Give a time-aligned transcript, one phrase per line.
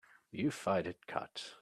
[0.31, 1.51] You fight it cut.